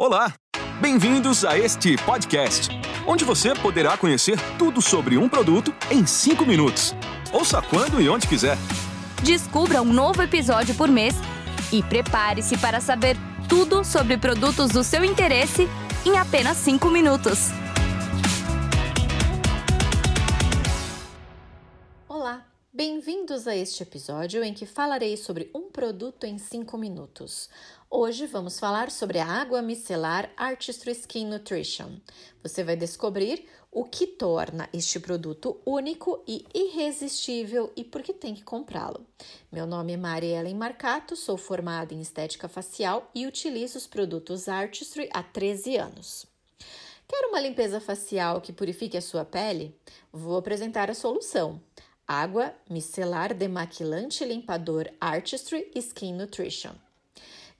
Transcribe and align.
Olá! 0.00 0.32
Bem-vindos 0.80 1.44
a 1.44 1.58
este 1.58 1.96
podcast, 2.04 2.68
onde 3.04 3.24
você 3.24 3.52
poderá 3.52 3.96
conhecer 3.96 4.38
tudo 4.56 4.80
sobre 4.80 5.18
um 5.18 5.28
produto 5.28 5.74
em 5.90 6.06
5 6.06 6.46
minutos. 6.46 6.94
Ouça 7.32 7.60
quando 7.60 8.00
e 8.00 8.08
onde 8.08 8.28
quiser. 8.28 8.56
Descubra 9.24 9.82
um 9.82 9.92
novo 9.92 10.22
episódio 10.22 10.72
por 10.76 10.86
mês 10.88 11.16
e 11.72 11.82
prepare-se 11.82 12.56
para 12.58 12.80
saber 12.80 13.16
tudo 13.48 13.82
sobre 13.82 14.16
produtos 14.16 14.70
do 14.70 14.84
seu 14.84 15.04
interesse 15.04 15.68
em 16.06 16.16
apenas 16.16 16.58
5 16.58 16.88
minutos. 16.90 17.48
Bem-vindos 23.38 23.46
a 23.46 23.56
este 23.56 23.82
episódio 23.84 24.42
em 24.42 24.52
que 24.52 24.66
falarei 24.66 25.16
sobre 25.16 25.48
um 25.54 25.70
produto 25.70 26.24
em 26.24 26.38
5 26.38 26.76
minutos. 26.76 27.48
Hoje 27.88 28.26
vamos 28.26 28.58
falar 28.58 28.90
sobre 28.90 29.20
a 29.20 29.26
água 29.26 29.62
micelar 29.62 30.28
Artistry 30.36 30.90
Skin 30.92 31.26
Nutrition. 31.26 31.98
Você 32.42 32.64
vai 32.64 32.74
descobrir 32.74 33.46
o 33.70 33.84
que 33.84 34.08
torna 34.08 34.68
este 34.72 34.98
produto 34.98 35.60
único 35.64 36.22
e 36.26 36.44
irresistível 36.52 37.70
e 37.76 37.84
por 37.84 38.02
que 38.02 38.12
tem 38.12 38.34
que 38.34 38.42
comprá-lo. 38.42 39.06
Meu 39.52 39.66
nome 39.66 39.92
é 39.92 39.96
Mariela 39.96 40.52
Marcato, 40.52 41.14
sou 41.14 41.36
formada 41.36 41.94
em 41.94 42.00
estética 42.00 42.48
facial 42.48 43.08
e 43.14 43.24
utilizo 43.24 43.78
os 43.78 43.86
produtos 43.86 44.48
Artistry 44.48 45.08
há 45.12 45.22
13 45.22 45.76
anos. 45.76 46.26
Quer 47.06 47.26
uma 47.26 47.40
limpeza 47.40 47.80
facial 47.80 48.40
que 48.40 48.52
purifique 48.52 48.96
a 48.96 49.00
sua 49.02 49.24
pele? 49.24 49.74
Vou 50.12 50.36
apresentar 50.36 50.90
a 50.90 50.94
solução. 50.94 51.60
Água 52.10 52.54
micelar 52.70 53.34
demaquilante 53.34 54.24
limpador 54.24 54.90
Artistry 54.98 55.70
Skin 55.74 56.14
Nutrition. 56.14 56.72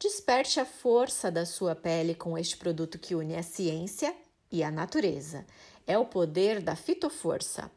Desperte 0.00 0.58
a 0.58 0.64
força 0.64 1.30
da 1.30 1.44
sua 1.44 1.74
pele 1.74 2.14
com 2.14 2.38
este 2.38 2.56
produto 2.56 2.98
que 2.98 3.14
une 3.14 3.36
a 3.36 3.42
ciência 3.42 4.16
e 4.50 4.62
a 4.62 4.70
natureza. 4.70 5.44
É 5.86 5.98
o 5.98 6.06
poder 6.06 6.62
da 6.62 6.74
fitoforça. 6.74 7.70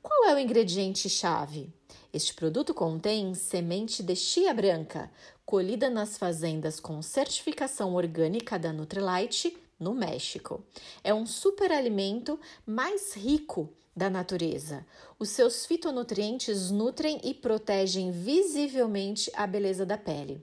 Qual 0.00 0.28
é 0.28 0.34
o 0.36 0.38
ingrediente-chave? 0.38 1.74
Este 2.12 2.34
produto 2.34 2.72
contém 2.72 3.34
semente 3.34 4.00
de 4.00 4.14
chia 4.14 4.54
branca, 4.54 5.10
colhida 5.44 5.90
nas 5.90 6.16
fazendas 6.16 6.78
com 6.78 7.02
certificação 7.02 7.96
orgânica 7.96 8.60
da 8.60 8.72
Nutrilite, 8.72 9.56
no 9.82 9.94
México. 9.94 10.64
É 11.04 11.12
um 11.12 11.26
superalimento 11.26 12.40
mais 12.64 13.14
rico 13.14 13.68
da 13.94 14.08
natureza. 14.08 14.86
Os 15.18 15.28
seus 15.28 15.66
fitonutrientes 15.66 16.70
nutrem 16.70 17.20
e 17.22 17.34
protegem 17.34 18.10
visivelmente 18.10 19.30
a 19.34 19.46
beleza 19.46 19.84
da 19.84 19.98
pele. 19.98 20.42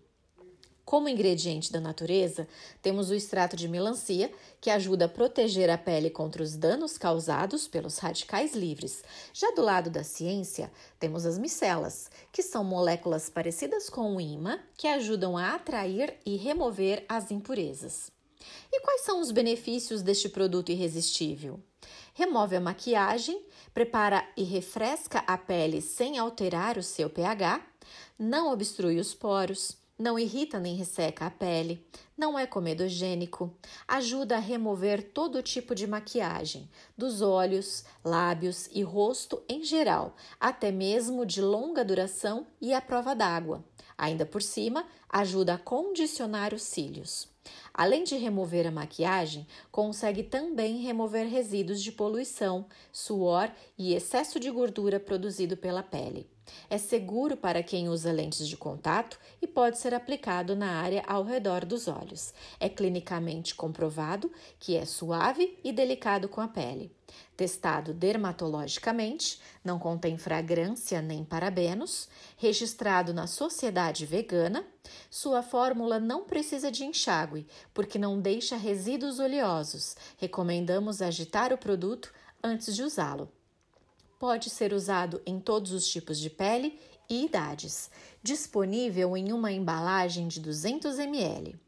Como 0.90 1.08
ingrediente 1.08 1.72
da 1.72 1.80
natureza, 1.80 2.48
temos 2.82 3.12
o 3.12 3.14
extrato 3.14 3.56
de 3.56 3.68
melancia, 3.68 4.32
que 4.60 4.72
ajuda 4.72 5.06
a 5.06 5.08
proteger 5.08 5.70
a 5.70 5.78
pele 5.78 6.10
contra 6.10 6.42
os 6.42 6.56
danos 6.56 6.98
causados 6.98 7.68
pelos 7.68 8.00
radicais 8.00 8.56
livres. 8.56 9.04
Já 9.32 9.52
do 9.52 9.62
lado 9.62 9.92
da 9.92 10.04
ciência, 10.04 10.72
temos 11.00 11.28
as 11.28 11.38
micelas, 11.38 12.10
que 12.32 12.42
são 12.42 12.64
moléculas 12.64 13.30
parecidas 13.30 13.88
com 13.88 14.16
o 14.16 14.20
ímã, 14.20 14.60
que 14.76 14.88
ajudam 14.88 15.38
a 15.38 15.54
atrair 15.54 16.18
e 16.26 16.36
remover 16.36 17.06
as 17.08 17.30
impurezas. 17.30 18.12
E 18.72 18.82
quais 18.82 19.02
são 19.02 19.20
os 19.22 19.32
benefícios 19.32 20.02
deste 20.02 20.30
produto 20.30 20.72
irresistível? 20.72 21.60
Remove 22.14 22.56
a 22.56 22.62
maquiagem, 22.62 23.42
prepara 23.74 24.28
e 24.36 24.44
refresca 24.44 25.24
a 25.26 25.38
pele 25.38 25.82
sem 25.82 26.18
alterar 26.18 26.78
o 26.78 26.84
seu 26.84 27.10
pH, 27.10 27.66
não 28.18 28.52
obstrui 28.52 29.00
os 29.00 29.14
poros, 29.14 29.78
não 29.98 30.18
irrita 30.18 30.60
nem 30.60 30.76
resseca 30.76 31.26
a 31.26 31.30
pele, 31.30 31.86
não 32.18 32.40
é 32.40 32.48
comedogênico, 32.48 33.54
ajuda 33.86 34.38
a 34.38 34.40
remover 34.40 35.12
todo 35.14 35.44
tipo 35.44 35.76
de 35.76 35.86
maquiagem, 35.86 36.70
dos 36.98 37.22
olhos, 37.22 37.84
lábios 38.04 38.70
e 38.72 38.82
rosto 38.82 39.44
em 39.48 39.62
geral, 39.64 40.16
até 40.40 40.72
mesmo 40.72 41.26
de 41.26 41.42
longa 41.42 41.84
duração 41.84 42.48
e 42.62 42.74
à 42.74 42.80
prova 42.80 43.14
d'água. 43.14 43.64
Ainda 43.98 44.26
por 44.26 44.42
cima, 44.42 44.86
ajuda 45.10 45.56
a 45.56 45.58
condicionar 45.58 46.54
os 46.54 46.62
cílios. 46.64 47.28
Além 47.74 48.04
de 48.04 48.16
remover 48.16 48.68
a 48.68 48.72
maquiagem, 48.72 49.48
consegue 49.72 50.24
também 50.24 50.78
remover 50.78 51.28
resíduos 51.28 51.82
de 51.82 51.92
poluição, 51.92 52.66
suor 52.92 53.52
e 53.78 53.94
excesso 53.94 54.40
de 54.40 54.52
gordura 54.52 55.00
produzido 55.00 55.58
pela 55.58 55.82
pele. 55.82 56.28
É 56.70 56.78
seguro 56.78 57.38
para 57.38 57.64
quem 57.64 57.90
usa 57.90 58.12
lentes 58.12 58.48
de 58.48 58.58
contato 58.58 59.20
e 59.42 59.48
pode 59.48 59.78
ser 59.78 59.94
aplicado 59.94 60.56
na 60.56 60.82
área 60.82 61.04
ao 61.08 61.24
redor 61.24 61.66
dos 61.66 61.88
olhos. 61.88 62.34
É 62.60 62.68
clinicamente 62.68 63.56
comprovado 63.56 64.32
que 64.60 64.76
é 64.76 64.86
suave 64.86 65.58
e 65.64 65.72
delicado 65.72 66.28
com 66.28 66.42
a 66.42 66.48
pele. 66.48 66.92
Testado 67.36 67.94
dermatologicamente, 67.94 69.40
não 69.64 69.80
contém 69.80 70.18
fragrância 70.18 71.02
nem 71.02 71.24
parabenos, 71.24 72.08
registrado 72.38 73.14
na 73.14 73.28
Sociedade 73.28 74.06
Vegana, 74.06 74.66
sua 75.10 75.42
fórmula 75.42 76.00
não 76.00 76.24
precisa 76.24 76.72
de 76.72 76.86
enxágue, 76.86 77.48
porque 77.74 77.98
não 77.98 78.20
deixa 78.20 78.56
resíduos 78.56 79.20
oleosos. 79.20 79.96
Recomendamos 80.18 81.02
agitar 81.02 81.52
o 81.54 81.58
produto 81.58 82.14
antes 82.44 82.76
de 82.76 82.84
usá-lo. 82.84 83.32
Pode 84.18 84.50
ser 84.50 84.74
usado 84.74 85.22
em 85.26 85.40
todos 85.40 85.72
os 85.72 85.88
tipos 85.88 86.20
de 86.20 86.30
pele 86.30 86.80
e 87.10 87.26
idades. 87.26 87.90
Disponível 88.22 89.16
em 89.16 89.32
uma 89.32 89.52
embalagem 89.52 90.28
de 90.28 90.40
200 90.40 91.00
ml. 91.00 91.60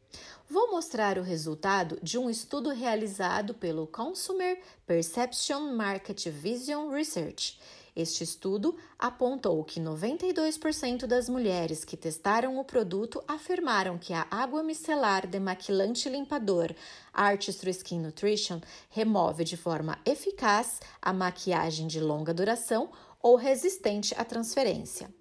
Vou 0.50 0.69
mostrar 0.69 1.17
o 1.17 1.23
resultado 1.23 1.97
de 2.03 2.17
um 2.17 2.29
estudo 2.29 2.71
realizado 2.71 3.53
pelo 3.53 3.88
Consumer 3.88 4.61
Perception 4.85 5.73
Market 5.73 6.27
Vision 6.27 6.89
Research 6.89 7.57
este 7.96 8.24
estudo 8.24 8.75
apontou 8.97 9.63
que 9.63 9.79
92% 9.79 11.06
das 11.06 11.28
mulheres 11.28 11.84
que 11.84 11.97
testaram 11.97 12.57
o 12.57 12.63
produto 12.63 13.22
afirmaram 13.28 13.97
que 13.97 14.13
a 14.13 14.25
água 14.31 14.63
micelar 14.63 15.28
demaquilante 15.28 16.07
limpador 16.07 16.74
Artistry 17.13 17.72
Skin 17.72 18.00
Nutrition 18.00 18.62
remove 18.90 19.44
de 19.44 19.57
forma 19.57 20.00
eficaz 20.06 20.80
a 21.01 21.12
maquiagem 21.12 21.88
de 21.88 22.00
longa 22.00 22.34
duração 22.34 22.90
ou 23.22 23.35
resistente 23.35 24.16
à 24.18 24.24
transferência. 24.24 25.13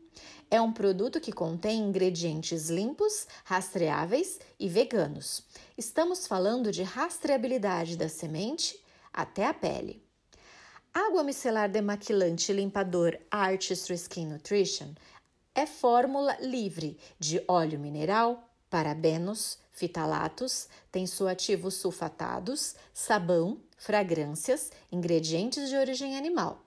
É 0.50 0.60
um 0.60 0.72
produto 0.72 1.20
que 1.20 1.32
contém 1.32 1.80
ingredientes 1.80 2.70
limpos, 2.70 3.26
rastreáveis 3.44 4.38
e 4.58 4.68
veganos. 4.68 5.44
Estamos 5.78 6.26
falando 6.26 6.72
de 6.72 6.82
rastreabilidade 6.82 7.96
da 7.96 8.08
semente 8.08 8.80
até 9.12 9.46
a 9.46 9.54
pele. 9.54 10.09
Água 10.92 11.22
micelar 11.22 11.68
demaquilante 11.68 12.52
limpador 12.52 13.16
Artistry 13.30 13.94
Skin 13.94 14.26
Nutrition 14.26 14.88
é 15.54 15.64
fórmula 15.64 16.36
livre 16.40 16.98
de 17.16 17.40
óleo 17.46 17.78
mineral, 17.78 18.50
parabenos, 18.68 19.56
fitalatos, 19.70 20.68
tensoativos 20.90 21.74
sulfatados, 21.74 22.74
sabão, 22.92 23.60
fragrâncias, 23.78 24.72
ingredientes 24.90 25.68
de 25.68 25.76
origem 25.76 26.16
animal. 26.16 26.60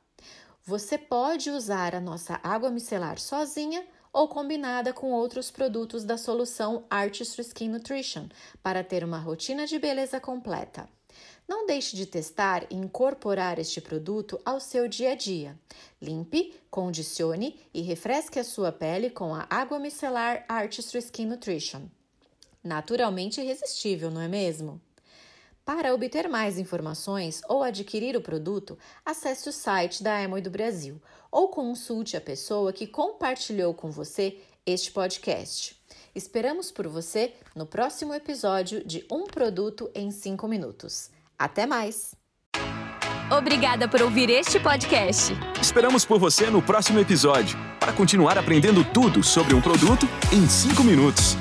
Você 0.64 0.98
pode 0.98 1.50
usar 1.52 1.94
a 1.94 2.00
nossa 2.00 2.40
água 2.42 2.72
micelar 2.72 3.20
sozinha 3.20 3.86
ou 4.14 4.30
combinada 4.30 4.94
com 4.94 5.12
outros 5.12 5.52
produtos 5.52 6.06
da 6.06 6.18
solução 6.18 6.86
Artistry 6.90 7.42
Skin 7.42 7.68
Nutrition 7.68 8.30
para 8.62 8.86
ter 8.86 9.04
uma 9.04 9.20
rotina 9.20 9.68
de 9.68 9.78
beleza 9.78 10.18
completa. 10.22 10.88
Não 11.48 11.66
deixe 11.66 11.96
de 11.96 12.06
testar 12.06 12.66
e 12.70 12.76
incorporar 12.76 13.60
este 13.60 13.82
produto 13.82 14.40
ao 14.46 14.60
seu 14.60 14.88
dia 14.88 15.12
a 15.12 15.16
dia. 15.16 15.60
Limpe, 16.02 16.54
condicione 16.70 17.60
e 17.74 17.82
refresque 17.82 18.40
a 18.40 18.44
sua 18.44 18.72
pele 18.72 19.10
com 19.10 19.34
a 19.34 19.46
água 19.50 19.80
micelar 19.80 20.46
Artistry 20.48 21.00
Skin 21.00 21.26
Nutrition. 21.26 21.84
Naturalmente 22.64 23.42
irresistível, 23.42 24.10
não 24.10 24.22
é 24.22 24.28
mesmo? 24.28 24.82
Para 25.66 25.94
obter 25.94 26.28
mais 26.28 26.58
informações 26.58 27.42
ou 27.48 27.64
adquirir 27.64 28.18
o 28.18 28.22
produto, 28.22 28.78
acesse 29.06 29.48
o 29.48 29.54
site 29.54 30.04
da 30.04 30.22
Emoi 30.22 30.42
do 30.42 30.50
Brasil 30.50 31.02
ou 31.32 31.48
consulte 31.48 32.18
a 32.18 32.22
pessoa 32.22 32.74
que 32.74 32.86
compartilhou 32.86 33.74
com 33.74 33.90
você 33.90 34.40
este 34.66 34.92
podcast. 34.92 35.82
Esperamos 36.16 36.72
por 36.72 36.88
você 36.88 37.34
no 37.56 37.66
próximo 37.66 38.14
episódio 38.14 38.86
de 38.86 39.04
Um 39.12 39.24
Produto 39.24 39.90
em 39.96 40.12
5 40.12 40.48
Minutos. 40.48 41.10
Até 41.40 41.66
mais! 41.66 42.14
Obrigada 43.36 43.88
por 43.88 44.00
ouvir 44.00 44.30
este 44.30 44.60
podcast. 44.60 45.34
Esperamos 45.60 46.06
por 46.06 46.20
você 46.20 46.52
no 46.52 46.62
próximo 46.62 47.00
episódio 47.00 47.58
para 47.80 47.92
continuar 47.94 48.38
aprendendo 48.38 48.84
tudo 48.94 49.24
sobre 49.24 49.56
um 49.56 49.62
produto 49.62 50.06
em 50.32 50.48
5 50.48 50.84
minutos. 50.84 51.36